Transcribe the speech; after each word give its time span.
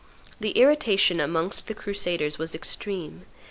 The 0.39 0.49
irritation 0.53 1.19
amongst 1.19 1.67
the 1.67 1.75
crusaders 1.75 2.39
was 2.39 2.55
extreme. 2.55 3.21